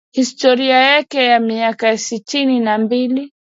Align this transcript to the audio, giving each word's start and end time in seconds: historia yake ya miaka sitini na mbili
historia 0.13 0.77
yake 0.77 1.25
ya 1.25 1.39
miaka 1.39 1.97
sitini 1.97 2.59
na 2.59 2.77
mbili 2.77 3.33